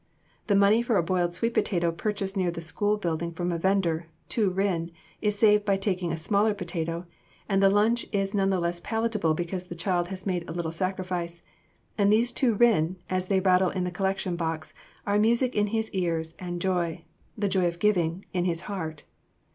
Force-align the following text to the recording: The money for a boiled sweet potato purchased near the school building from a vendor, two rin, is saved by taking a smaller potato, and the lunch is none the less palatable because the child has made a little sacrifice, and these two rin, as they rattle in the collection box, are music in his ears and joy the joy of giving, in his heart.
The 0.47 0.55
money 0.55 0.81
for 0.81 0.97
a 0.97 1.03
boiled 1.03 1.35
sweet 1.35 1.53
potato 1.53 1.91
purchased 1.91 2.35
near 2.35 2.49
the 2.49 2.59
school 2.59 2.97
building 2.97 3.31
from 3.33 3.51
a 3.51 3.59
vendor, 3.59 4.07
two 4.29 4.49
rin, 4.49 4.89
is 5.21 5.37
saved 5.37 5.63
by 5.63 5.77
taking 5.77 6.11
a 6.11 6.17
smaller 6.17 6.55
potato, 6.55 7.05
and 7.47 7.61
the 7.61 7.69
lunch 7.69 8.07
is 8.11 8.33
none 8.33 8.49
the 8.49 8.59
less 8.59 8.79
palatable 8.79 9.35
because 9.35 9.65
the 9.65 9.75
child 9.75 10.07
has 10.07 10.25
made 10.25 10.43
a 10.49 10.53
little 10.53 10.71
sacrifice, 10.71 11.43
and 11.99 12.11
these 12.11 12.31
two 12.31 12.55
rin, 12.55 12.95
as 13.11 13.27
they 13.27 13.39
rattle 13.41 13.69
in 13.69 13.83
the 13.83 13.91
collection 13.91 14.35
box, 14.35 14.73
are 15.05 15.19
music 15.19 15.53
in 15.55 15.67
his 15.67 15.91
ears 15.91 16.33
and 16.39 16.63
joy 16.63 17.03
the 17.37 17.47
joy 17.47 17.67
of 17.67 17.77
giving, 17.77 18.25
in 18.33 18.45
his 18.45 18.61
heart. 18.61 19.03